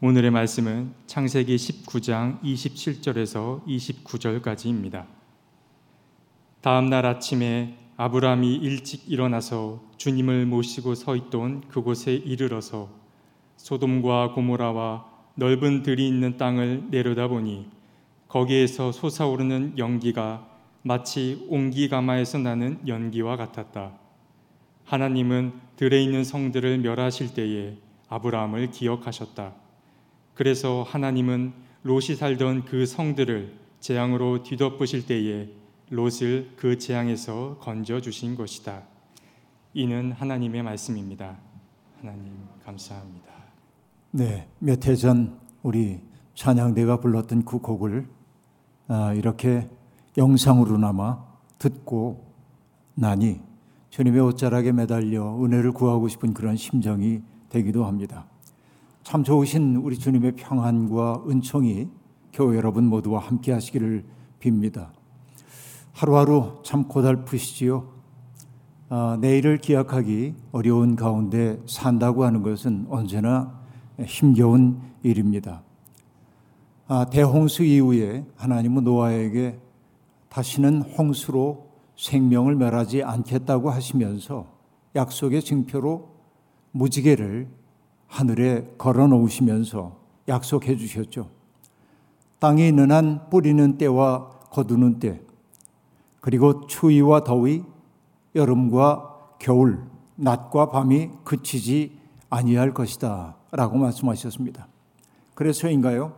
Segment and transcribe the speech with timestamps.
[0.00, 5.06] 오늘의 말씀은 창세기 19장 27절에서 29절까지입니다.
[6.60, 12.90] 다음 날 아침에 아브라함이 일찍 일어나서 주님을 모시고 서 있던 그곳에 이르러서
[13.56, 15.04] 소돔과 고모라와
[15.34, 17.66] 넓은 들이 있는 땅을 내려다보니
[18.28, 20.48] 거기에서 솟아오르는 연기가
[20.82, 23.98] 마치 옹기가마에서 나는 연기와 같았다.
[24.84, 27.78] 하나님은 들에 있는 성들을 멸하실 때에
[28.08, 29.66] 아브라함을 기억하셨다.
[30.42, 31.52] 그래서 하나님은
[31.82, 35.48] 롯이 살던 그 성들을 재앙으로 뒤덮으실 때에
[35.90, 38.84] 롯을 그 재앙에서 건져 주신 것이다.
[39.74, 41.38] 이는 하나님의 말씀입니다.
[42.00, 42.34] 하나님
[42.64, 43.26] 감사합니다.
[44.12, 45.98] 네, 몇 해 전 우리
[46.36, 48.06] 찬양대가 불렀던 그 곡을
[48.86, 49.68] 아, 이렇게
[50.16, 51.18] 영상으로나마
[51.58, 52.24] 듣고
[52.94, 53.40] 나니
[53.90, 58.26] 주님의 옷자락에 매달려 은혜를 구하고 싶은 그런 심정이 되기도 합니다.
[59.08, 61.88] 참 좋으신 우리 주님의 평안과 은총이
[62.30, 64.04] 교회 여러분 모두와 함께 하시기를
[64.38, 64.90] 빕니다.
[65.94, 67.88] 하루하루 참 고달프시지요.
[68.90, 73.58] 아, 내일을 기약하기 어려운 가운데 산다고 하는 것은 언제나
[73.98, 75.62] 힘겨운 일입니다.
[76.86, 79.58] 아, 대홍수 이후에 하나님은 노아에게
[80.28, 84.44] 다시는 홍수로 생명을 멸하지 않겠다고 하시면서
[84.94, 86.10] 약속의 증표로
[86.72, 87.48] 무지개를
[88.08, 91.28] 하늘에 걸어 놓으시면서 약속해 주셨죠.
[92.40, 95.20] 땅이 있는 한 뿌리는 때와 거두는 때,
[96.20, 97.64] 그리고 추위와 더위,
[98.34, 99.80] 여름과 겨울,
[100.16, 101.96] 낮과 밤이 그치지
[102.28, 103.36] 아니할 것이다.
[103.52, 104.66] 라고 말씀하셨습니다.
[105.34, 106.12] 그래서인가요?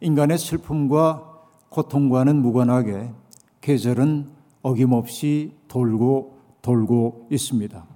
[0.00, 1.30] 인간의 슬픔과
[1.68, 3.10] 고통과는 무관하게
[3.60, 4.28] 계절은
[4.62, 7.91] 어김없이 돌고 돌고 있습니다.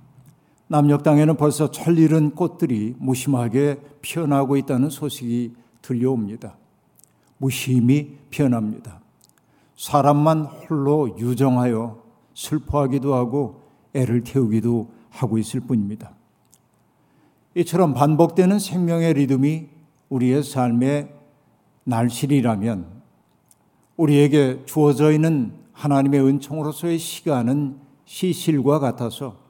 [0.68, 6.56] 남녘 땅에는 벌써 철이른 꽃들이 무심하게 피어나고 있다는 소식이 들려옵니다.
[7.38, 9.00] 무심히 피어납니다.
[9.76, 12.02] 사람만 홀로 유정하여
[12.34, 13.62] 슬퍼하기도 하고
[13.94, 16.12] 애를 태우기도 하고 있을 뿐입니다.
[17.54, 19.68] 이처럼 반복되는 생명의 리듬이
[20.08, 21.12] 우리의 삶의
[21.84, 22.86] 날실이라면
[23.96, 29.45] 우리에게 주어져 있는 하나님의 은총으로서의 시간은 시실과 같아서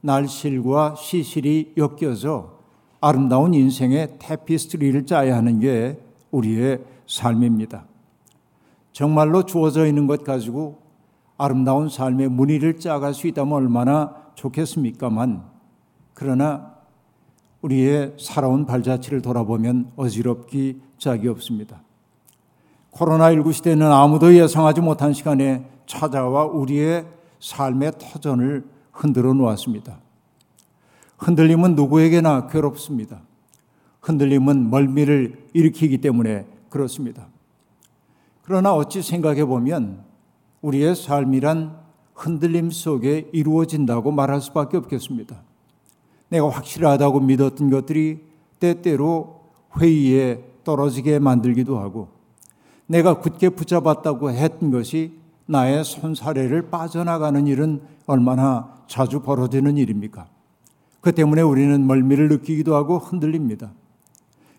[0.00, 2.58] 날실과 시실이 엮여서
[3.00, 5.98] 아름다운 인생의 테피스트리를 짜야 하는 게
[6.30, 7.84] 우리의 삶입니다.
[8.92, 10.82] 정말로 주어져 있는 것 가지고
[11.36, 15.44] 아름다운 삶의 무늬를 짜갈 수 있다면 얼마나 좋겠습니까만
[16.14, 16.74] 그러나
[17.62, 21.82] 우리의 살아온 발자취를 돌아보면 어지럽기 짝이 없습니다.
[22.92, 27.06] 코로나19 시대는 아무도 예상하지 못한 시간에 찾아와 우리의
[27.40, 28.64] 삶의 터전을
[28.98, 30.00] 흔들어 놓았습니다.
[31.18, 33.22] 흔들림은 누구에게나 괴롭습니다.
[34.00, 37.28] 흔들림은 멀미를 일으키기 때문에 그렇습니다.
[38.42, 40.02] 그러나 어찌 생각해 보면
[40.62, 41.78] 우리의 삶이란
[42.14, 45.42] 흔들림 속에 이루어진다고 말할 수밖에 없겠습니다.
[46.28, 48.24] 내가 확실하다고 믿었던 것들이
[48.58, 49.42] 때때로
[49.80, 52.08] 회의에 떨어지게 만들기도 하고
[52.86, 55.12] 내가 굳게 붙잡았다고 했던 것이
[55.48, 60.26] 나의 손사래를 빠져나가는 일은 얼마나 자주 벌어지는 일입니까?
[61.00, 63.72] 그 때문에 우리는 멀미를 느끼기도 하고 흔들립니다.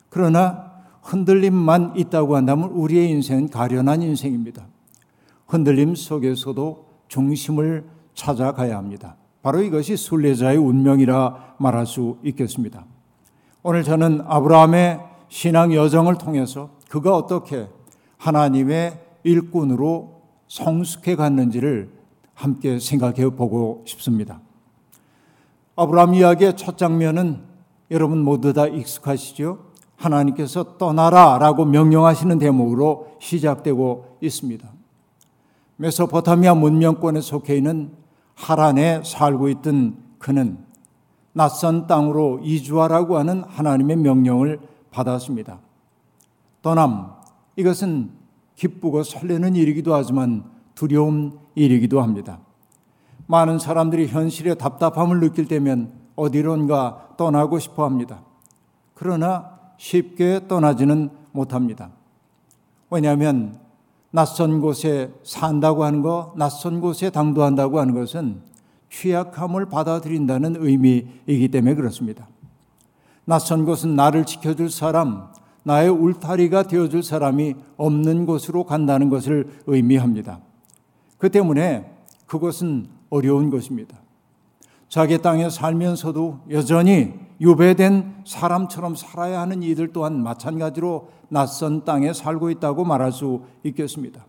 [0.10, 0.72] 그러나
[1.04, 4.66] 흔들림만 있다고 한다면 우리의 인생은 가련한 인생입니다.
[5.46, 7.86] 흔들림 속에서도 중심을
[8.16, 9.16] 찾아가야 합니다.
[9.44, 12.86] 바로 이것이 순례자의 운명이라 말할 수 있겠습니다.
[13.62, 17.68] 오늘 저는 아브라함의 신앙 여정을 통해서 그가 어떻게
[18.18, 20.19] 하나님의 일꾼으로
[20.50, 21.90] 성숙해 갔는지를
[22.34, 24.42] 함께 생각해 보고 싶습니다.
[25.76, 27.42] 아브라함 이야기의 첫 장면은
[27.92, 29.70] 여러분 모두 다 익숙하시죠?
[29.96, 34.70] 하나님께서 떠나라 라고 명령하시는 대목으로 시작되고 있습니다.
[35.78, 37.92] 메소포타미아 문명권에 속해 있는
[38.36, 40.58] 하란에 살고 있던 그는
[41.34, 44.60] 낯선 땅으로 이주하라고 하는 하나님의 명령을
[44.92, 45.60] 받았습니다.
[46.62, 47.14] 떠남,
[47.56, 48.19] 이것은
[48.60, 50.44] 기쁘고 설레는 일이기도 하지만
[50.76, 52.40] 두려운 일이기도 합니다.
[53.26, 58.22] 많은 사람들이 현실에 답답함을 느낄 때면 어디론가 떠나고 싶어 합니다.
[58.94, 61.92] 그러나 쉽게 떠나지는 못합니다.
[62.90, 63.60] 왜냐하면
[64.12, 68.42] 낯선 곳에 산다고 하는 것, 낯선 곳에 당도한다고 하는 것은
[68.90, 72.28] 취약함을 받아들인다는 의미이기 때문에 그렇습니다.
[73.24, 75.32] 낯선 곳은 나를 지켜줄 사람,
[75.70, 80.40] 나의 울타리가 되어줄 사람이 없는 곳으로 간다는 것을 의미합니다.
[81.20, 81.94] 그 때문에
[82.26, 84.00] 그것은 어려운 것입니다.
[84.88, 92.84] 자기 땅에 살면서도 여전히 유배된 사람처럼 살아야 하는 이들 또한 마찬가지로 낯선 땅에 살고 있다고
[92.84, 94.26] 말할 수 있겠습니다.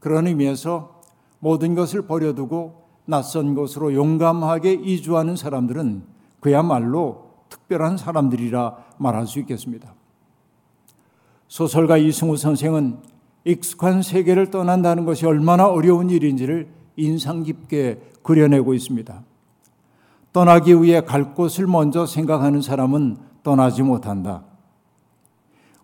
[0.00, 1.02] 그런 의미에서
[1.40, 6.04] 모든 것을 버려두고 낯선 곳으로 용감하게 이주하는 사람들은
[6.40, 9.92] 그야말로 특별한 사람들이라 말할 수 있겠습니다.
[11.54, 12.96] 소설가 이승우 선생은
[13.44, 16.66] 익숙한 세계를 떠난다는 것이 얼마나 어려운 일인지를
[16.96, 19.22] 인상 깊게 그려내고 있습니다.
[20.32, 24.42] 떠나기 위해 갈 곳을 먼저 생각하는 사람은 떠나지 못한다.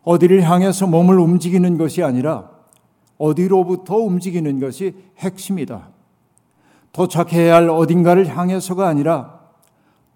[0.02, 2.50] 어디를 향해서 몸을 움직이는 것이 아니라
[3.16, 5.90] 어디로부터 움직이는 것이 핵심이다.
[6.90, 9.38] 도착해야 할 어딘가를 향해서가 아니라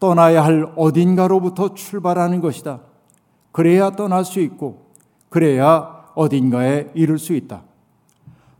[0.00, 2.80] 떠나야 할 어딘가로부터 출발하는 것이다.
[3.52, 4.83] 그래야 떠날 수 있고,
[5.34, 7.64] 그래야 어딘가에 이를 수 있다.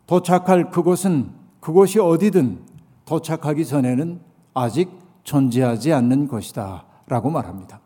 [0.09, 1.31] 도착할 그곳은
[1.61, 2.59] 그곳이 어디든
[3.05, 4.19] 도착하기 전에는
[4.55, 4.91] 아직
[5.23, 6.85] 존재하지 않는 것이다.
[7.07, 7.79] 라고 말합니다.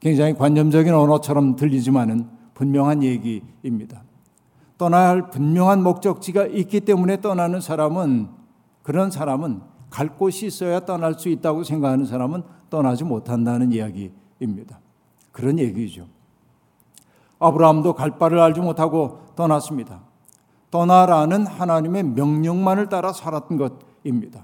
[0.00, 4.02] 굉장히 관념적인 언어처럼 들리지만은 분명한 얘기입니다.
[4.78, 8.28] 떠나야 할 분명한 목적지가 있기 때문에 떠나는 사람은
[8.82, 14.80] 그런 사람은 갈 곳이 있어야 떠날 수 있다고 생각하는 사람은 떠나지 못한다는 이야기입니다.
[15.30, 16.06] 그런 얘기죠.
[17.38, 20.00] 아브라함도 갈 바를 알지 못하고 떠났습니다.
[20.70, 24.42] 떠나라는 하나님의 명령만을 따라 살았던 것입니다.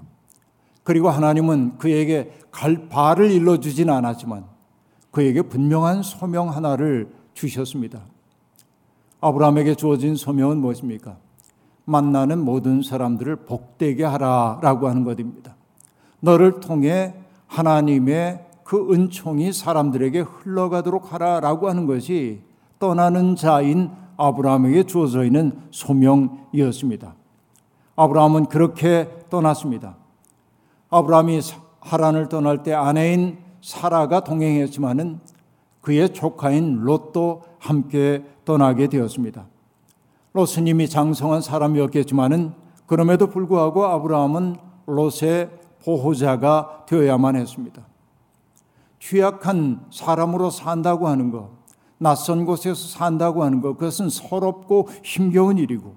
[0.83, 4.45] 그리고 하나님은 그에게 갈 바를 일러주진 않았지만
[5.11, 8.01] 그에게 분명한 소명 하나를 주셨습니다.
[9.21, 11.17] 아브라함에게 주어진 소명은 무엇입니까?
[11.85, 15.55] 만나는 모든 사람들을 복되게 하라라고 하는 것입니다.
[16.19, 17.13] 너를 통해
[17.47, 22.41] 하나님의 그 은총이 사람들에게 흘러가도록 하라라고 하는 것이
[22.85, 27.15] 떠나는 자인 아브라함에게 주어져 있는 소명이었습니다.
[27.95, 29.95] 아브라함은 그렇게 떠났습니다.
[30.91, 31.41] 아브라함이
[31.79, 35.19] 하란을 떠날 때 아내인 사라가 동행했지만은
[35.81, 39.47] 그의 조카인 롯도 함께 떠나게 되었습니다.
[40.33, 42.53] 롯은 이미 장성한 사람이었겠지만은
[42.85, 45.49] 그럼에도 불구하고 아브라함은 롯의
[45.83, 47.81] 보호자가 되어야만 했습니다.
[48.99, 51.64] 취약한 사람으로 산다고 하는 것,
[51.97, 55.95] 낯선 곳에서 산다고 하는 것, 그것은 서럽고 힘겨운 일이고,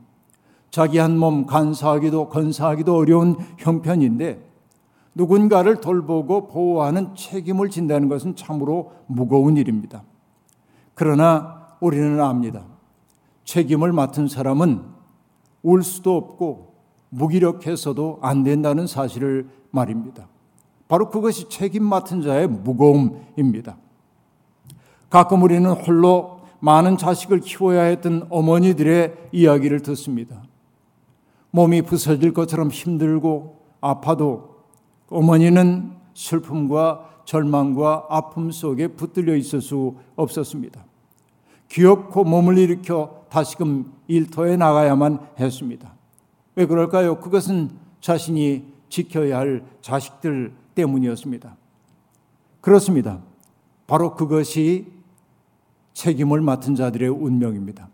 [0.71, 4.47] 자기 한 몸 간사하기도 건사하기도 어려운 형편인데,
[5.15, 10.05] 누군가를 돌보고 보호하는 책임을 진다는 것은 참으로 무거운 일입니다.
[10.95, 12.65] 그러나 우리는 압니다.
[13.45, 14.83] 책임을 맡은 사람은
[15.62, 16.75] 울 수도 없고
[17.11, 20.29] 무기력해서도 안 된다는 사실을 말입니다.
[20.87, 23.77] 바로 그것이 책임 맡은 자의 무거움입니다.
[25.10, 30.43] 가끔 우리는 홀로 많은 자식을 키워야 했던 어머니들의 이야기를 듣습니다.
[31.50, 34.56] 몸이 부서질 것처럼 힘들고 아파도
[35.08, 40.84] 어머니는 슬픔과 절망과 아픔 속에 붙들려 있을 수 없었습니다.
[41.69, 45.94] 귀엽고 몸을 일으켜 다시금 일터에 나가야만 했습니다.
[46.56, 47.20] 왜 그럴까요?
[47.20, 47.70] 그것은
[48.00, 51.56] 자신이 지켜야 할 자식들 때문이었습니다.
[52.61, 53.20] 그렇습니다.
[53.87, 54.98] 바로 그것이
[55.99, 57.89] 책임을 맡은 자들의 운명입니다.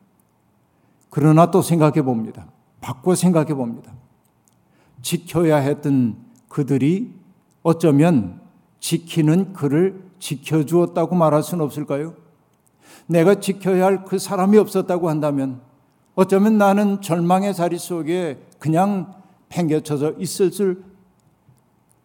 [1.08, 2.48] 그러나 또 생각해 봅니다.
[2.82, 3.94] 바꿔 생각해 봅니다.
[5.00, 6.16] 지켜야 했던
[6.50, 7.14] 그들이
[7.62, 8.42] 어쩌면
[8.78, 12.14] 지키는 그를 지켜주었다고 말할 수는 없을까요?
[13.06, 15.62] 내가 지켜야 할 그 사람이 없었다고 한다면
[16.14, 19.14] 어쩌면 나는 절망의 자리 속에 그냥
[19.48, 20.50] 팽개쳐져 있을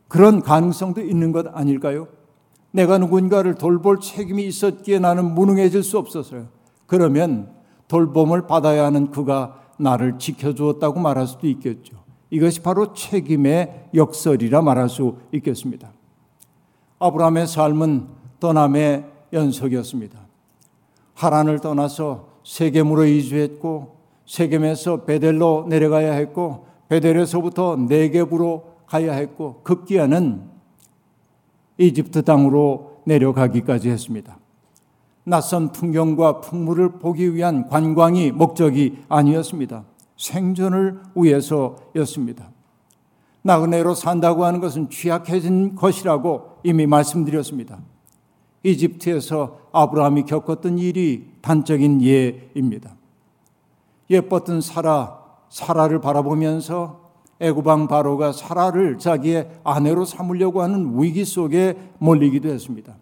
[0.08, 2.08] 그런 가능성도 있는 것 아닐까요?
[2.72, 6.48] 내가 누군가를 돌볼 책임이 있었기에 나는 무능해질 수 없었어요.
[6.86, 7.52] 그러면
[7.88, 11.98] 돌봄을 받아야 하는 그가 나를 지켜주었다고 말할 수도 있겠죠.
[12.30, 15.92] 이것이 바로 책임의 역설이라 말할 수 있겠습니다.
[17.00, 18.08] 아브라함의 삶은
[18.40, 20.20] 떠남의 연속이었습니다.
[21.16, 30.59] 하란을 떠나서 세겜으로 이주했고 세겜에서 베델로 내려가야 했고 베델에서부터 네겝으로 가야 했고 급기야는
[31.80, 34.38] 이집트 땅으로 내려가기까지 했습니다.
[35.24, 39.86] 낯선 풍경과 풍물을 보기 위한 관광이 목적이 아니었습니다.
[40.18, 42.52] 생존을 위해서였습니다.
[43.42, 47.80] 나그네로 산다고 하는 것은 취약해진 것이라고 이미 말씀드렸습니다.
[48.64, 52.96] 이집트에서 아브라함이 겪었던 일이 단적인 예입니다.
[54.10, 55.20] 예뻤던 사라,
[55.50, 57.09] 사라를 바라보면서
[57.40, 62.96] 애굽왕 바로가 사라를 자기의 아내로 삼으려고 하는 위기 속에 몰리기도 했습니다.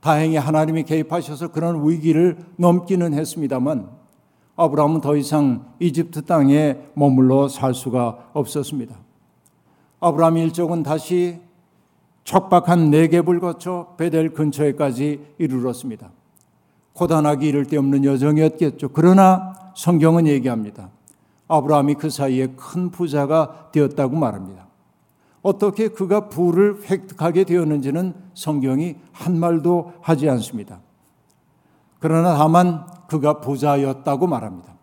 [0.00, 3.90] 다행히 하나님이 개입하셔서 그런 위기를 넘기는 했습니다만
[4.56, 8.96] 아브라함은 더 이상 이집트 땅에 머물러 살 수가 없었습니다.
[10.00, 11.40] 아브라함 일족은 다시
[12.24, 16.10] 척박한 네겝을 거쳐 베델 근처에까지 이르렀습니다.
[16.92, 18.90] 고단하기 이를 데 없는 여정이었겠죠.
[18.90, 20.90] 그러나 성경은 얘기합니다.
[21.48, 24.68] 아브라함이 그 사이에 큰 부자가 되었다고 말합니다.
[25.42, 30.80] 어떻게 그가 부를 획득하게 되었는지는 성경이 한 말도 하지 않습니다.
[32.00, 34.74] 그러나 다만 그가 부자였다고 말합니다.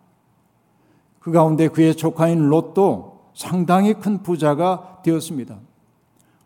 [1.20, 5.58] 그 가운데 그의 조카인 롯도 상당히 큰 부자가 되었습니다.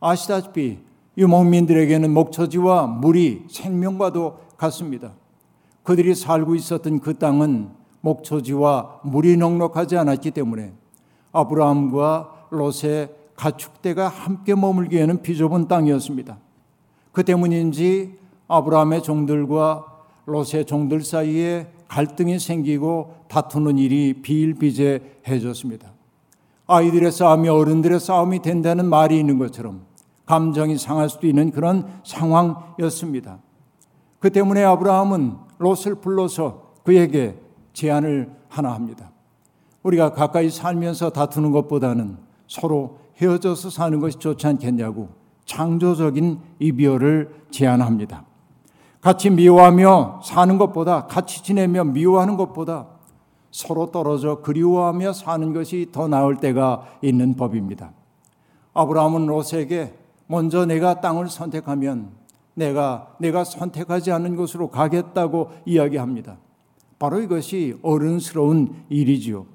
[0.01, 0.79] 아시다시피
[1.17, 5.13] 유목민들에게는 목처지와 물이 생명과도 같습니다.
[5.83, 10.73] 그들이 살고 있었던 그 땅은 목초지와 물이 넉넉하지 않았기 때문에
[11.33, 16.39] 아브라함과 롯의 가축대가 함께 머물기에는 비좁은 땅이었습니다.
[17.13, 19.87] 그 때문인지 아브라함의 종들과
[20.27, 25.91] 롯의 종들 사이에 갈등이 생기고 다투는 일이 비일비재해졌습니다.
[26.67, 29.83] 아이들의 싸움이 어른들의 싸움이 된다는 말이 있는 것처럼
[30.27, 33.39] 감정이 상할 수도 있는 그런 상황이었습니다.
[34.21, 37.37] 그 때문에 아브라함은 롯을 불러서 그에게
[37.81, 39.11] 제안을 하나 합니다.
[39.83, 45.09] 우리가 가까이 살면서 다투는 것보다는 서로 헤어져서 사는 것이 좋지 않겠냐고
[45.47, 48.25] 창조적인 이별을 제안합니다.
[49.01, 52.87] 같이 미워하며 사는 것보다 같이 지내며 미워하는 것보다
[53.51, 57.93] 서로 떨어져 그리워하며 사는 것이 더 나을 때가 있는 법입니다.
[58.75, 59.95] 아브라함은 롯에게
[60.27, 62.11] 먼저 내가 땅을 선택하면
[62.53, 66.37] 내가 내가 선택하지 않은 곳으로 가겠다고 이야기합니다.
[67.01, 69.47] 바로 이것이 어른스러운 일이지요.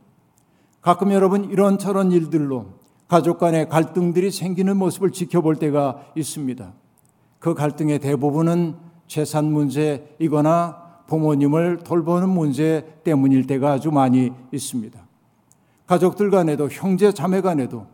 [0.81, 2.65] 가끔 여러분 이런저런 일들로
[3.07, 6.73] 가족 간의 갈등들이 생기는 모습을 지켜볼 때가 있습니다.
[7.37, 8.75] 그 갈등의 대부분은
[9.07, 14.99] 재산 문제이거나 부모님을 돌보는 문제 때문일 때가 아주 많이 있습니다.
[15.85, 17.85] 가족들 간에도 형제 자매 간에도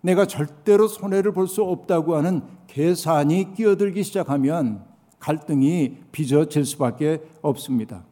[0.00, 4.82] 내가 절대로 손해를 볼 수 없다고 하는 계산이 끼어들기 시작하면
[5.18, 8.02] 갈등이 빚어질 수밖에 없습니다.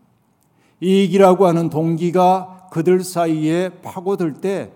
[0.82, 4.72] 이익이라고 하는 동기가 그들 사이에 파고들 때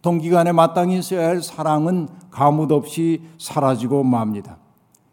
[0.00, 4.58] 동기 간에 마땅히 있어야 할 사랑은 가뭇 없이 사라지고 맙니다.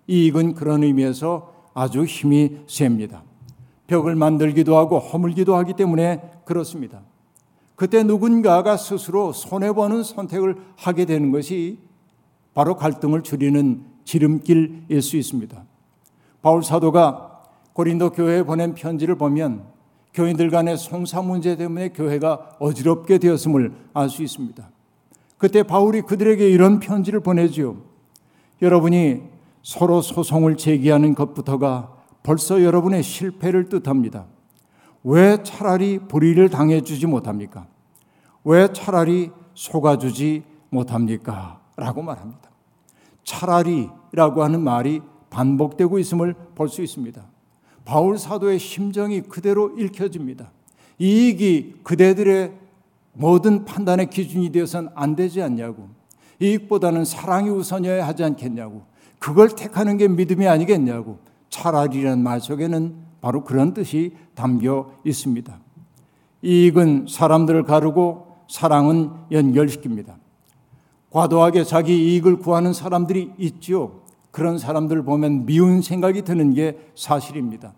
[0.07, 3.23] 이익은 그런 의미에서 아주 힘이 셉니다.
[3.87, 7.01] 벽을 만들기도 하고 허물기도 하기 때문에 그렇습니다.
[7.75, 11.79] 그때 누군가가 스스로 손해보는 선택을 하게 되는 것이
[12.53, 15.63] 바로 갈등을 줄이는 지름길일 수 있습니다.
[16.41, 17.41] 바울 사도가
[17.73, 19.78] 고린도 교회에 보낸 편지를 보면
[20.13, 24.69] 교인들 간의 송사 문제 때문에 교회가 어지럽게 되었음을 알 수 있습니다.
[25.37, 27.77] 그때 바울이 그들에게 이런 편지를 보내지요.
[28.61, 29.21] 여러분이
[29.63, 34.25] 서로 소송을 제기하는 것부터가 벌써 여러분의 실패를 뜻합니다.
[35.03, 37.67] 왜 차라리 불의를 당해주지 못합니까?
[38.43, 41.61] 왜 차라리 속아주지 못합니까?
[41.77, 42.49] 라고 말합니다.
[43.23, 47.23] 차라리라고 하는 말이 반복되고 있음을 볼 수 있습니다.
[47.89, 50.51] 바울 사도의 심정이 그대로 읽혀집니다.
[50.99, 52.51] 이익이 그대들의
[53.13, 55.89] 모든 판단의 기준이 되어서는 안 되지 않냐고.
[56.39, 58.83] 이익보다는 사랑이 우선이어야 하지 않겠냐고.
[59.17, 61.17] 그걸 택하는 게 믿음이 아니겠냐고.
[61.49, 65.59] 차라리라는 말 속에는 바로 그런 뜻이 담겨 있습니다.
[66.43, 70.13] 이익은 사람들을 가르고 사랑은 연결시킵니다.
[71.09, 74.03] 과도하게 자기 이익을 구하는 사람들이 있지요.
[74.29, 77.73] 그런 사람들 보면 미운 생각이 드는 게 사실입니다.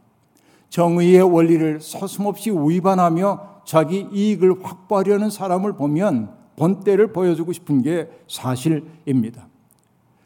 [0.71, 9.47] 정의의 원리를 서슴없이 위반하며 자기 이익을 확보하려는 사람을 보면 본때를 보여주고 싶은 게 사실입니다.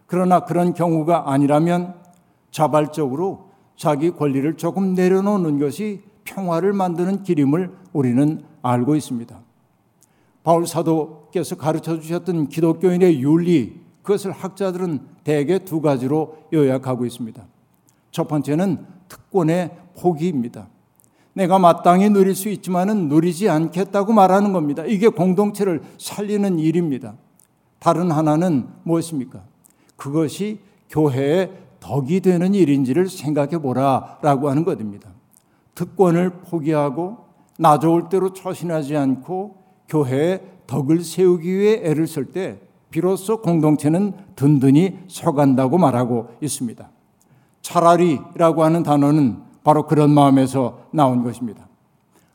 [0.05, 1.95] 그러나 그런 경우가 아니라면
[2.51, 9.37] 자발적으로 자기 권리를 조금 내려놓는 것이 평화를 만드는 길임을 우리는 알고 있습니다.
[10.43, 17.43] 바울 사도께서 가르쳐 주셨던 기독교인의 윤리, 그것을 학자들은 대개 두 가지로 요약하고 있습니다.
[18.11, 18.85] 첫 번째는
[19.15, 20.67] 특권의 포기입니다.
[21.33, 24.83] 내가 마땅히 누릴 수 있지만은 누리지 않겠다고 말하는 겁니다.
[24.85, 27.15] 이게 공동체를 살리는 일입니다.
[27.79, 29.43] 다른 하나는 무엇입니까?
[29.95, 35.09] 그것이 교회의 덕이 되는 일인지를 생각해 보라라고 하는 것입니다.
[35.75, 37.17] 특권을 포기하고
[37.57, 39.55] 나 좋을 대로 처신하지 않고
[39.89, 46.89] 교회에 덕을 세우기 위해 애를 쓸 때 비로소 공동체는 든든히 서간다고 말하고 있습니다.
[47.65, 51.67] 차라리라고 하는 단어는 바로 그런 마음에서 나온 것입니다.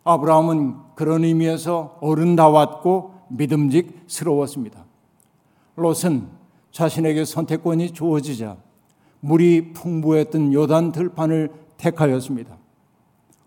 [0.02, 4.84] 아브라함은 그런 의미에서 어른다웠고 믿음직스러웠습니다.
[5.76, 6.26] 롯은
[6.72, 8.56] 자신에게 선택권이 주어지자
[9.20, 12.56] 물이 풍부했던 요단 들판을 택하였습니다.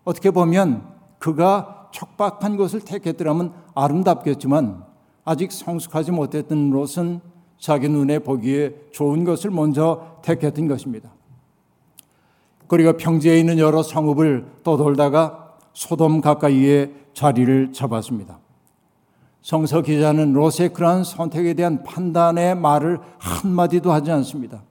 [0.04, 0.88] 어떻게 보면
[1.18, 4.84] 그가 척박한 것을 택했더라면 아름답겠지만
[5.24, 7.20] 아직 성숙하지 못했던 롯은
[7.58, 11.10] 자기 눈에 보기에 좋은 것을 먼저 택했던 것입니다.
[12.66, 18.38] 그리고 평지에 있는 여러 성읍을 떠돌다가 소돔 가까이에 자리를 잡았습니다.
[19.42, 24.62] 성서 기자는 롯의 그러한 선택에 대한 판단의 말을 한마디도 하지 않습니다.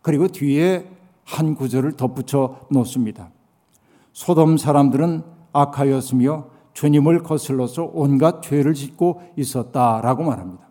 [0.00, 0.88] 그리고 뒤에
[1.24, 3.30] 한 구절을 덧붙여 놓습니다.
[4.12, 10.66] 소돔 사람들은 악하였으며 주님을 거슬러서 온갖 죄를 짓고 있었다라고 말합니다.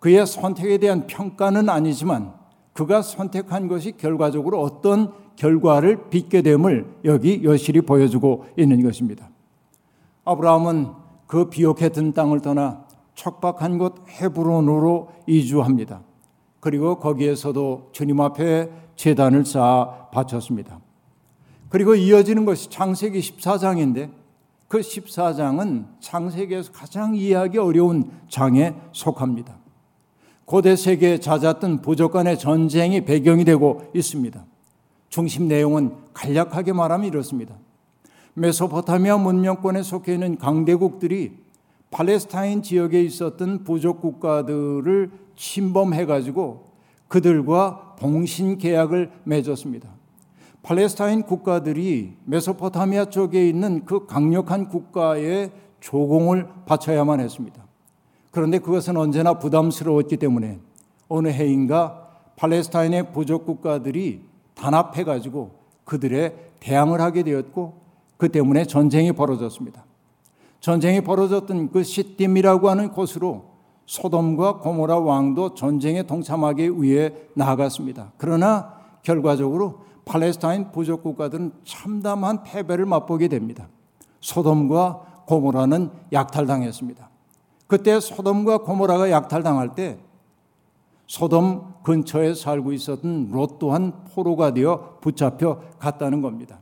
[0.00, 2.34] 그의 선택에 대한 평가는 아니지만
[2.72, 9.28] 그가 선택한 것이 결과적으로 어떤 결과를 빚게 됨을 여기 여실히 보여주고 있는 것입니다.
[10.24, 10.88] 아브라함은
[11.26, 16.02] 그 비옥했던 땅을 떠나 척박한 곳 헤브론으로 이주합니다.
[16.60, 20.80] 그리고 거기에서도 주님 앞에 제단을 쌓아 바쳤습니다.
[21.68, 24.10] 그리고 이어지는 것이 창세기 14장인데
[24.68, 29.58] 그 14장은 창세기에서 가장 이해하기 어려운 장에 속합니다.
[30.44, 34.44] 고대 세계에 잦았던 부족 간의 전쟁이 배경이 되고 있습니다.
[35.08, 37.54] 중심 내용은 간략하게 말하면 이렇습니다.
[38.34, 41.38] 메소포타미아 문명권에 속해 있는 강대국들이
[41.90, 46.66] 팔레스타인 지역에 있었던 부족 국가들을 침범해 가지고
[47.08, 49.88] 그들과 봉신 계약을 맺었습니다.
[50.62, 57.64] 팔레스타인 국가들이 메소포타미아 쪽에 있는 그 강력한 국가에 조공을 바쳐야만 했습니다.
[58.32, 60.58] 그런데 그것은 언제나 부담스러웠기 때문에
[61.08, 64.22] 어느 해인가 팔레스타인의 부족 국가들이
[64.56, 65.52] 단합해 가지고
[65.84, 67.74] 그들의 대항을 하게 되었고
[68.16, 69.84] 그 때문에 전쟁이 벌어졌습니다.
[70.60, 73.44] 전쟁이 벌어졌던 그 시딤이라고 하는 곳으로
[73.84, 78.12] 소돔과 고모라 왕도 전쟁에 동참하기 위해 나아갔습니다.
[78.16, 83.68] 그러나 결과적으로 팔레스타인 부족 국가들은 참담한 패배를 맛보게 됩니다.
[84.20, 87.08] 소돔과 고모라는 약탈당했습니다.
[87.66, 89.98] 그때 소돔과 고모라가 약탈당할 때
[91.06, 96.58] 소돔 근처에 살고 있었던 롯 또한 포로가 되어 붙잡혀 갔다는 겁니다.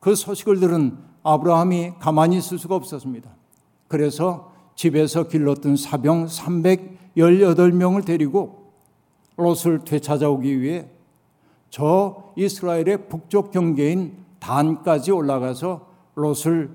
[0.00, 3.30] 그 소식을 들은 아브라함이 가만히 있을 수가 없었습니다.
[3.88, 8.72] 그래서 집에서 길렀던 사병 318명을 데리고
[9.36, 10.88] 롯을 되찾아오기 위해
[11.70, 16.70] 저 이스라엘의 북쪽 경계인 단까지 올라가서 롯을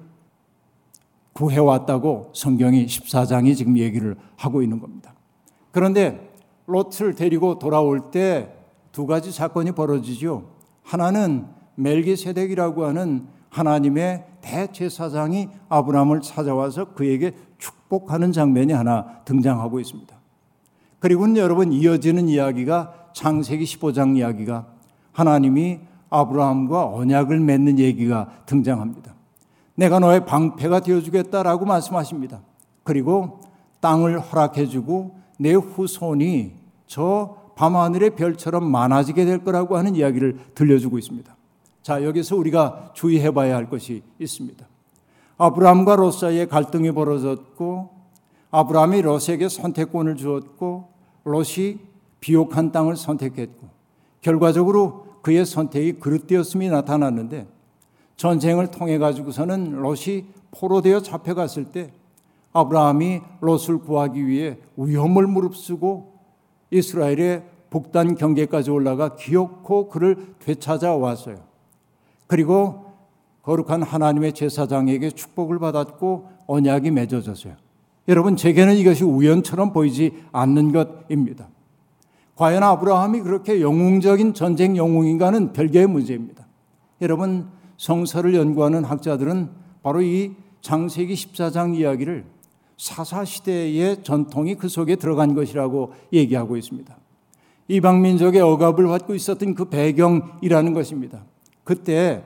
[1.34, 5.14] 구해왔다고 성경이 14장이 지금 얘기를 하고 있는 겁니다.
[5.72, 6.31] 그런데
[6.66, 10.50] 롯을 데리고 돌아올 때 두 가지 사건이 벌어지죠.
[10.84, 11.46] 하나는
[11.76, 20.16] 멜기세덱이라고 하는 하나님의 대제사장이 아브라함을 찾아와서 그에게 축복하는 장면이 하나 등장하고 있습니다.
[21.00, 24.68] 그리고 여러분 이어지는 이야기가 창세기 15장 이야기가
[25.12, 29.14] 하나님이 아브라함과 언약을 맺는 얘기가 등장합니다.
[29.76, 32.42] 내가 너의 방패가 되어주겠다라고 말씀하십니다.
[32.84, 33.40] 그리고
[33.80, 36.52] 땅을 허락해주고 내 후손이
[36.86, 41.36] 저 밤하늘의 별처럼 많아지게 될 거라고 하는 이야기를 들려주고 있습니다.
[41.82, 44.64] 자, 여기서 우리가 주의해 봐야 할 것이 있습니다.
[45.40, 47.90] 아브라함과 롯 사이에 갈등이 벌어졌고
[48.52, 50.90] 아브라함이 롯에게 선택권을 주었고
[51.24, 51.80] 롯이
[52.20, 53.68] 비옥한 땅을 선택했고
[54.22, 57.48] 결과적으로 그의 선택이 그릇되었음이 나타났는데
[58.16, 61.92] 전쟁을 통해 가지고서는 롯이 포로되어 잡혀갔을 때
[62.54, 66.14] 아브라함이 롯을 구하기 위해 위험을 무릅쓰고
[66.72, 71.38] 이스라엘의 북단 경계까지 올라가 기어코 그를 되찾아 왔어요.
[72.28, 72.92] 그리고
[73.44, 77.56] 거룩한 하나님의 제사장에게 축복을 받았고 언약이 맺어졌어요.
[78.08, 81.48] 여러분, 제게는 이것이 우연처럼 보이지 않는 것입니다.
[82.36, 86.46] 과연 아브라함이 그렇게 영웅적인 전쟁 영웅인가는 별개의 문제입니다.
[87.02, 89.50] 여러분, 성서를 연구하는 학자들은
[89.82, 92.26] 바로 이 장세기 14장 이야기를
[92.82, 96.98] 사사시대의 전통이 그 속에 들어간 것이라고 얘기하고 있습니다.
[97.68, 101.24] 이방민족의 억압을 받고 있었던 그 배경이라는 것입니다.
[101.64, 102.24] 그때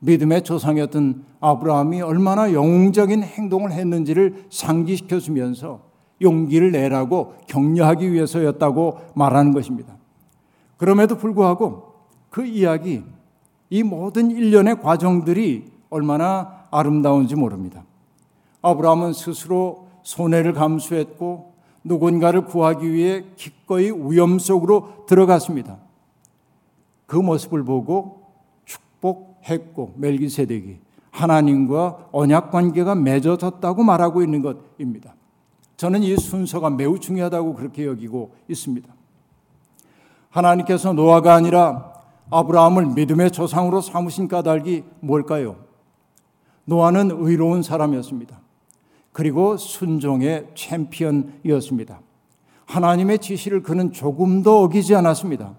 [0.00, 5.80] 믿음의 조상이었던 아브라함이 얼마나 영웅적인 행동을 했는지를 상기시켜 주면서
[6.20, 9.96] 용기를 내라고 격려하기 위해서였다고 말하는 것입니다.
[10.76, 11.94] 그럼에도 불구하고
[12.28, 13.02] 그 이야기,
[13.70, 17.82] 이 모든 일련의 과정들이 얼마나 아름다운지 모릅니다.
[18.60, 25.78] 아브라함은 스스로 손해를 감수했고 누군가를 구하기 위해 기꺼이 위험 속으로 들어갔습니다.
[27.06, 28.22] 그 모습을 보고
[28.64, 30.78] 축복했고 멜기세덱이
[31.10, 35.14] 하나님과 언약 관계가 맺어졌다고 말하고 있는 것입니다.
[35.76, 38.88] 저는 이 순서가 매우 중요하다고 그렇게 여기고 있습니다.
[40.30, 41.92] 하나님께서 노아가 아니라
[42.30, 45.56] 아브라함을 믿음의 조상으로 삼으신 까닭이 뭘까요?
[46.64, 48.45] 노아는 의로운 사람이었습니다.
[49.16, 52.00] 그리고 순종의 챔피언이었습니다.
[52.66, 55.54] 하나님의 지시를 그는 조금도 어기지 않았습니다.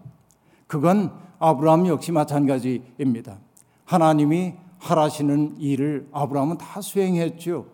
[0.68, 3.40] 그건 아브라함 역시 마찬가지입니다.
[3.84, 7.66] 하나님이 하라시는 일을 아브라함은 다 수행했죠.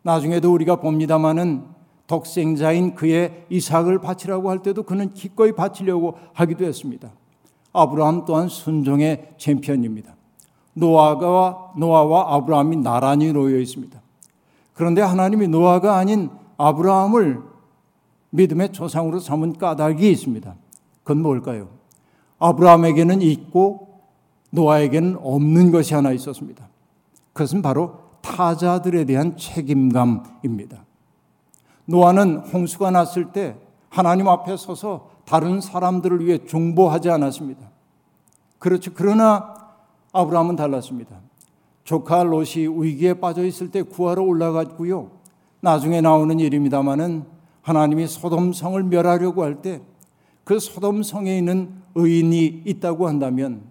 [0.00, 1.64] 나중에도 우리가 봅니다마는
[2.06, 7.12] 독생자인 그의 이삭을 바치라고 할 때도 그는 기꺼이 바치려고 하기도 했습니다.
[7.74, 10.16] 아브라함 또한 순종의 챔피언입니다.
[10.72, 13.99] 노아가 노아와 아브라함이 나란히 놓여 있습니다.
[14.80, 17.42] 그런데 하나님이 노아가 아닌 아브라함을
[18.30, 20.54] 믿음의 조상으로 삼은 까닭이 있습니다.
[21.04, 21.68] 그건 뭘까요?
[22.38, 24.00] 아브라함에게는 있고
[24.48, 26.66] 노아에게는 없는 것이 하나 있었습니다.
[27.34, 30.82] 그것은 바로 타자들에 대한 책임감입니다.
[31.84, 33.58] 노아는 홍수가 났을 때
[33.90, 37.68] 하나님 앞에 서서 다른 사람들을 위해 중보하지 않았습니다.
[38.58, 38.92] 그렇죠.
[38.94, 39.54] 그러나
[40.14, 41.20] 아브라함은 달랐습니다.
[41.90, 45.10] 조카 롯이 위기에 빠져 있을 때 구하러 올라갔고요.
[45.60, 47.24] 나중에 나오는 일입니다마는
[47.62, 49.80] 하나님이 소돔성을 멸하려고 할 때
[50.44, 53.62] 그 소돔성에 있는 의인이 있다고 한다면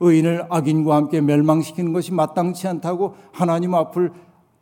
[0.00, 4.10] 의인을 악인과 함께 멸망시키는 것이 마땅치 않다고 하나님 앞을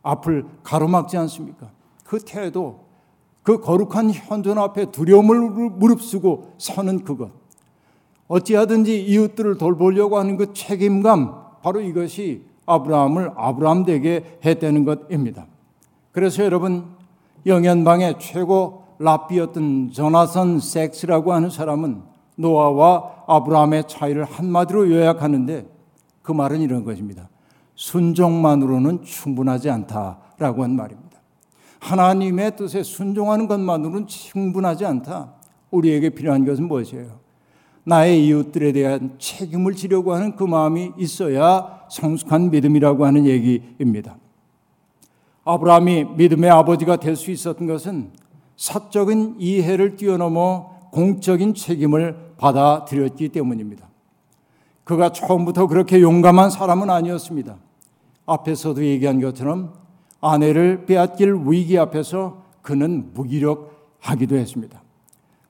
[0.03, 1.71] 앞을 가로막지 않습니까?
[2.03, 2.81] 그 태도,
[3.43, 5.39] 그 거룩한 현존 앞에 두려움을
[5.71, 7.31] 무릅쓰고 서는 그것.
[8.27, 15.45] 어찌하든지 이웃들을 돌보려고 하는 그 책임감, 바로 이것이 아브라함을 아브라함 되게 했다는 것입니다.
[16.11, 16.85] 그래서 여러분,
[17.45, 22.01] 영연방의 최고 랍비였던 조나선 섹스라고 하는 사람은
[22.35, 25.67] 노아와 아브라함의 차이를 한마디로 요약하는데
[26.21, 27.29] 그 말은 이런 것입니다.
[27.75, 31.09] 순종만으로는 충분하지 않다라고 한 말입니다.
[31.79, 35.33] 하나님의 뜻에 순종하는 것만으로는 충분하지 않다.
[35.71, 37.19] 우리에게 필요한 것은 무엇이에요?
[37.85, 44.17] 나의 이웃들에 대한 책임을 지려고 하는 그 마음이 있어야 성숙한 믿음이라고 하는 얘기입니다.
[45.43, 48.11] 아브라함이 믿음의 아버지가 될 수 있었던 것은
[48.57, 53.87] 사적인 이해를 뛰어넘어 공적인 책임을 받아들였기 때문입니다.
[54.83, 57.57] 그가 처음부터 그렇게 용감한 사람은 아니었습니다.
[58.25, 59.73] 앞에서도 얘기한 것처럼
[60.21, 64.81] 아내를 빼앗길 위기 앞에서 그는 무기력하기도 했습니다.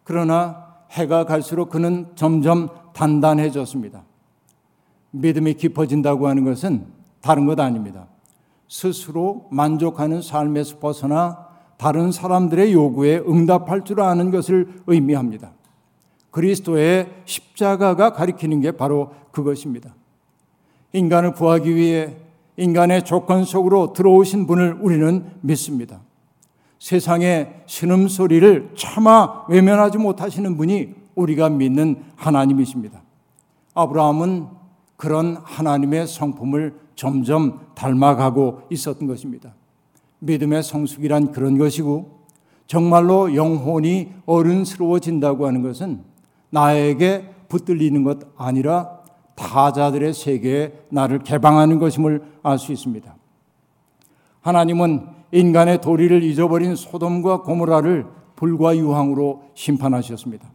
[0.04, 4.04] 그러나 해가 갈수록 그는 점점 단단해졌습니다.
[5.12, 6.86] 믿음이 깊어진다고 하는 것은
[7.22, 8.08] 다른 것 아닙니다.
[8.68, 15.52] 스스로 만족하는 삶에서 벗어나 다른 사람들의 요구에 응답할 줄 아는 것을 의미합니다.
[16.32, 19.96] 그리스도의 십자가가 가리키는 게 바로 그것입니다.
[20.94, 22.18] 인간을 구하기 위해
[22.58, 26.02] 인간의 조건 속으로 들어오신 분을 우리는 믿습니다.
[26.78, 33.02] 세상의 신음소리를 차마 외면하지 못하시는 분이 우리가 믿는 하나님이십니다.
[33.74, 34.59] 아브라함은
[35.00, 39.56] 그런 하나님의 성품을 점점 닮아가고 있었던 것입니다.
[40.20, 42.20] 믿음의 성숙이란 그런 것이고
[42.68, 46.02] 정말로 영혼이 어른스러워진다고 하는 것은
[46.50, 49.00] 나에게 붙들리는 것 아니라
[49.36, 53.16] 타자들의 세계에 나를 개방하는 것임을 알 수 있습니다.
[54.42, 60.52] 하나님은 인간의 도리를 잊어버린 소돔과 고모라를 불과 유황으로 심판하셨습니다.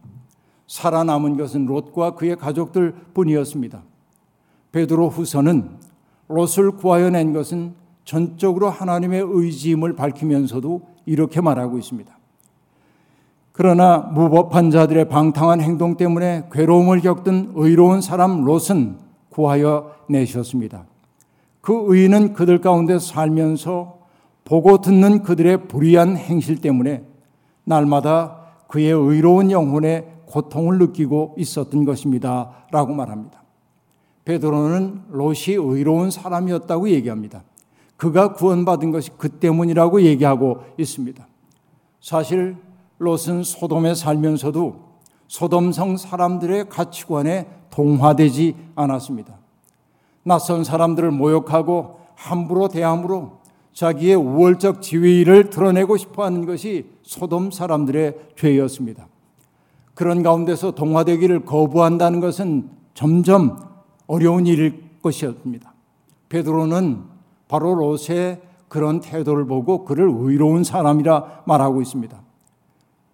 [0.67, 3.81] 살아남은 것은 롯과 그의 가족들 뿐이었습니다.
[4.75, 5.69] 베드로 후서는
[6.27, 12.13] 롯을 구하여 낸 것은 전적으로 하나님의 의지임을 밝히면서도 이렇게 말하고 있습니다.
[13.53, 18.97] 그러나 무법한 자들의 방탕한 행동 때문에 괴로움을 겪던 의로운 사람 롯은
[19.29, 20.85] 구하여 내셨습니다.
[21.61, 23.99] 그 의인은 그들 가운데 살면서
[24.43, 27.03] 보고 듣는 그들의 불의한 행실 때문에
[27.63, 32.51] 날마다 그의 의로운 영혼에 고통을 느끼고 있었던 것입니다.
[32.71, 33.44] 라고 말합니다.
[34.25, 37.43] 베드로는 롯이 의로운 사람이었다고 얘기합니다.
[37.95, 41.25] 그가 구원받은 것이 그 때문이라고 얘기하고 있습니다.
[42.01, 42.57] 사실
[42.97, 44.83] 롯은 소돔에 살면서도
[45.27, 49.37] 소돔성 사람들의 가치관에 동화되지 않았습니다.
[50.23, 53.39] 낯선 사람들을 모욕하고 함부로 대함으로
[53.73, 59.07] 자기의 우월적 지위를 드러내고 싶어 하는 것이 소돔 사람들의 죄였습니다.
[59.93, 63.57] 그런 가운데서 동화되기를 거부한다는 것은 점점
[64.07, 65.73] 어려운 일일 것이었습니다.
[66.29, 67.03] 베드로는
[67.47, 72.19] 바로 롯의 그런 태도를 보고 그를 의로운 사람이라 말하고 있습니다.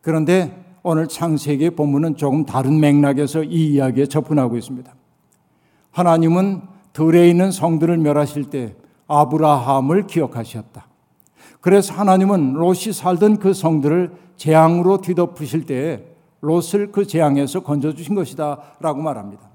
[0.01, 4.91] 그런데 오늘 창세기 본문은 조금 다른 맥락에서 이 이야기에 접근하고 있습니다.
[5.91, 6.61] 하나님은
[6.93, 8.75] 들에 있는 성들을 멸하실 때
[9.07, 10.87] 아브라함을 기억하셨다.
[11.59, 16.05] 그래서 하나님은 롯이 살던 그 성들을 재앙으로 뒤덮으실 때
[16.41, 19.50] 롯을 그 재앙에서 건져주신 것이다 라고 말합니다.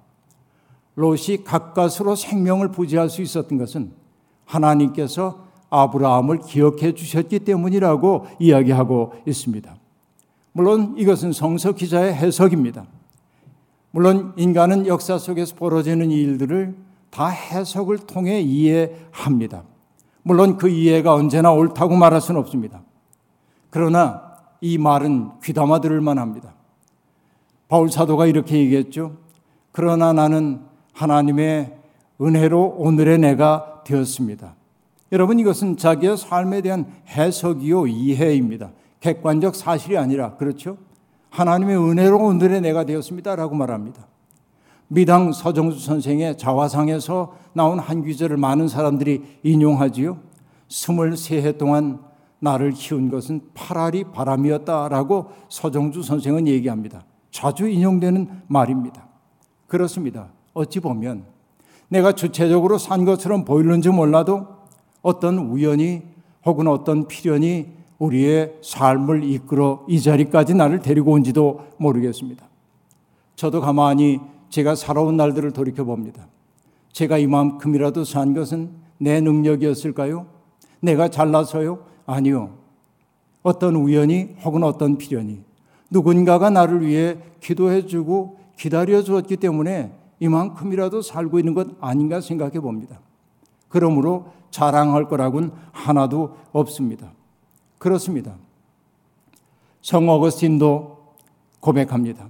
[0.96, 3.92] 롯이 가까스로 생명을 부지할 수 있었던 것은
[4.44, 9.76] 하나님께서 아브라함을 기억해 주셨기 때문이라고 이야기하고 있습니다.
[10.52, 12.86] 물론 이것은 성서 기자의 해석입니다.
[13.90, 16.74] 물론 인간은 역사 속에서 벌어지는 일들을
[17.10, 19.64] 다 해석을 통해 이해합니다.
[20.22, 22.82] 물론 그 이해가 언제나 옳다고 말할 수는 없습니다.
[23.70, 24.22] 그러나
[24.60, 26.54] 이 말은 귀담아 들을 만합니다.
[27.68, 29.16] 바울 사도가 이렇게 얘기했죠.
[29.72, 30.60] 그러나 나는
[30.96, 31.76] 하나님의
[32.20, 34.54] 은혜로 오늘의 내가 되었습니다.
[35.12, 38.70] 여러분 이것은 자기의 삶에 대한 해석이요 이해입니다.
[39.00, 40.78] 객관적 사실이 아니라 그렇죠?
[41.30, 44.06] 하나님의 은혜로 오늘의 내가 되었습니다라고 말합니다.
[44.88, 50.18] 미당 서정수 선생의 자화상에서 나온 한 구절을 많은 사람들이 인용하지요.
[50.68, 52.00] 23해 동안
[52.38, 57.04] 나를 키운 것은 파라리 바람이었다라고 서정주 선생은 얘기합니다.
[57.30, 59.06] 자주 인용되는 말입니다.
[59.66, 60.28] 그렇습니다.
[60.56, 61.24] 어찌 보면
[61.88, 64.46] 내가 주체적으로 산 것처럼 보이는지 몰라도
[65.02, 66.02] 어떤 우연이
[66.44, 67.66] 혹은 어떤 필연이
[67.98, 72.46] 우리의 삶을 이끌어 이 자리까지 나를 데리고 온지도 모르겠습니다.
[73.36, 76.26] 저도 가만히 제가 살아온 날들을 돌이켜 봅니다.
[76.92, 80.26] 제가 이만큼이라도 산 것은 내 능력이었을까요?
[80.80, 81.80] 내가 잘나서요?
[82.06, 82.54] 아니요.
[83.42, 85.40] 어떤 우연이 혹은 어떤 필연이
[85.90, 93.00] 누군가가 나를 위해 기도해 주고 기다려 주었기 때문에 이만큼이라도 살고 있는 것 아닌가 생각해 봅니다.
[93.68, 97.12] 그러므로 자랑할 거라고는 하나도 없습니다.
[97.78, 98.36] 그렇습니다.
[99.82, 100.96] 성 어거스틴도
[101.60, 102.28] 고백합니다.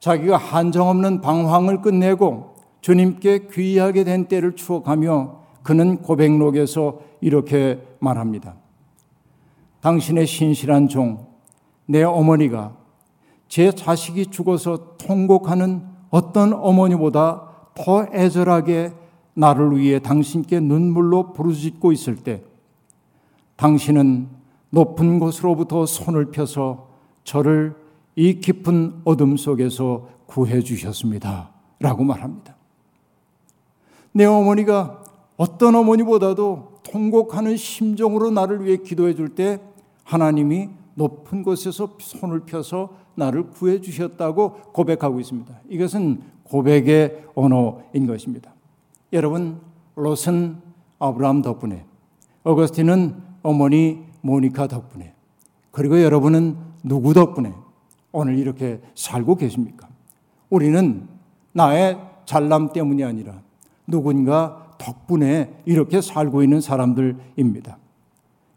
[0.00, 8.56] 자기가 한정없는 방황을 끝내고 주님께 귀하게 된 때를 추억하며 그는 고백록에서 이렇게 말합니다.
[9.80, 11.26] 당신의 신실한 종,
[11.86, 12.76] 내 어머니가
[13.48, 17.42] 제 자식이 죽어서 통곡하는 어떤 어머니보다
[17.74, 18.92] 더 애절하게
[19.34, 22.44] 나를 위해 당신께 눈물로 부르짖고 있을 때
[23.56, 24.28] 당신은
[24.70, 26.86] 높은 곳으로부터 손을 펴서
[27.24, 27.74] 저를
[28.14, 31.50] 이 깊은 어둠 속에서 구해 주셨습니다.
[31.80, 32.54] 라고 말합니다.
[34.12, 35.02] 내 어머니가
[35.36, 39.60] 어떤 어머니보다도 통곡하는 심정으로 나를 위해 기도해 줄 때
[40.04, 45.54] 하나님이 높은 곳에서 손을 펴서 나를 구해 주셨다고 고백하고 있습니다.
[45.68, 48.52] 이것은 고백의 언어인 것입니다.
[49.12, 49.60] 여러분,
[49.96, 50.56] 롯은
[50.98, 51.84] 아브라함 덕분에,
[52.42, 55.14] 어거스틴은 어머니 모니카 덕분에,
[55.70, 57.52] 그리고 여러분은 누구 덕분에
[58.12, 59.88] 오늘 이렇게 살고 계십니까?
[60.50, 61.08] 우리는
[61.52, 63.40] 나의 잘남 때문이 아니라
[63.86, 67.78] 누군가 덕분에 이렇게 살고 있는 사람들입니다.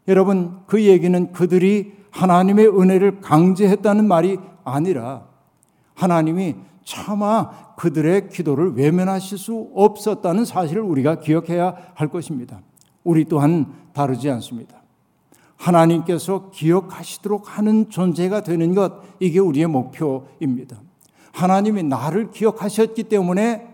[0.06, 5.26] 여러분, 그 얘기는 그들이 하나님의 은혜를 강제했다는 말이 아니라
[5.94, 12.60] 하나님이 차마 그들의 기도를 외면하실 수 없었다는 사실을 우리가 기억해야 할 것입니다.
[13.04, 14.78] 우리 또한 다르지 않습니다.
[15.56, 20.80] 하나님께서 기억하시도록 하는 존재가 되는 것, 이게 우리의 목표입니다.
[21.32, 23.68] 하나님이 나를 기억하셨기 때문에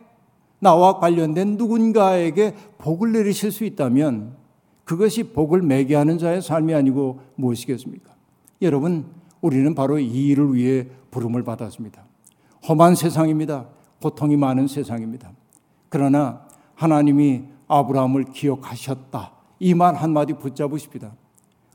[0.59, 4.37] 나와 관련된 누군가에게 복을 내리실 수 있다면
[4.85, 8.14] 그것이 복을 매게 하는 자의 삶이 아니고 무엇이겠습니까?
[8.63, 9.07] 여러분,
[9.41, 12.05] 우리는 바로 이 일을 위해 부름을 받았습니다.
[12.69, 13.67] 험한 세상입니다.
[14.01, 15.33] 고통이 많은 세상입니다.
[15.89, 19.33] 그러나 하나님이 아브라함을 기억하셨다.
[19.61, 21.15] 이 말 한마디 붙잡으십니다.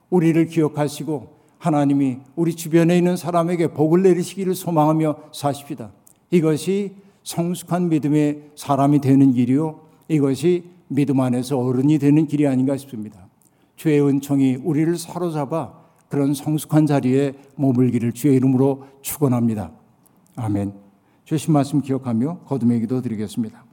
[0.09, 5.91] 우리를 기억하시고 하나님이 우리 주변에 있는 사람에게 복을 내리시기를 소망하며 사십시다.
[6.31, 9.81] 이것이 성숙한 믿음의 사람이 되는 길이요.
[10.07, 13.27] 이것이 믿음 안에서 어른이 되는 길이 아닌가 싶습니다.
[13.75, 15.78] 주의 은총이 우리를 사로잡아
[16.09, 19.71] 그런 성숙한 자리에 머물기를 주의 이름으로 축원합니다.
[20.35, 20.73] 아멘.
[21.23, 23.63] 주신 말씀 기억하며 거듭의 기도 드리겠습니다.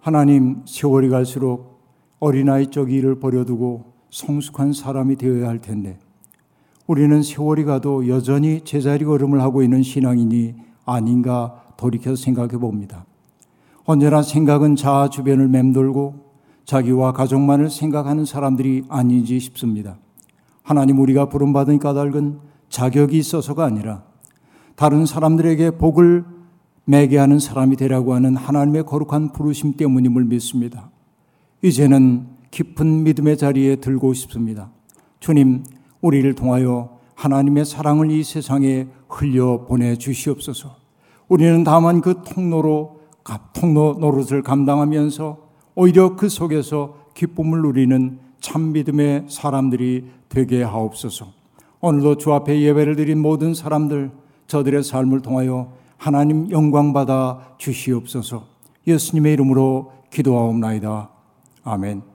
[0.00, 1.78] 하나님 세월이 갈수록
[2.18, 5.98] 어린아이 쪽 일을 버려두고 성숙한 사람이 되어야 할 텐데
[6.86, 10.54] 우리는 세월이 가도 여전히 제자리 걸음을 하고 있는 신앙인이
[10.86, 13.04] 아닌가 돌이켜 생각해 봅니다.
[13.84, 16.30] 언제나 생각은 자아 주변을 맴돌고
[16.64, 19.98] 자기와 가족만을 생각하는 사람들이 아닌지 싶습니다.
[20.70, 24.04] 하나님 우리가 부름받은 까닭은 자격이 있어서가 아니라
[24.76, 26.24] 다른 사람들에게 복을
[26.84, 30.88] 매게 하는 사람이 되라고 하는 하나님의 거룩한 부르심 때문임을 믿습니다.
[31.62, 34.70] 이제는 깊은 믿음의 자리에 들고 싶습니다.
[35.18, 35.64] 주님,
[36.02, 40.76] 우리를 통하여 하나님의 사랑을 이 세상에 흘려 보내 주시옵소서.
[41.26, 43.00] 우리는 다만 그 통로로
[43.54, 45.36] 통로 노릇을 감당하면서
[45.74, 51.32] 오히려 그 속에서 기쁨을 누리는 참 믿음의 사람들이 되게 하옵소서.
[51.80, 54.10] 오늘도 주 앞에 예배를 드린 모든 사람들
[54.46, 58.46] 저들의 삶을 통하여 하나님 영광 받아 주시옵소서.
[58.86, 61.10] 예수님의 이름으로 기도하옵나이다.
[61.64, 62.09] 아멘.